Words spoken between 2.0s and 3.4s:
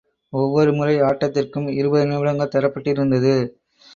நிமிடங்கள் தரப்பட்டிருந்தது.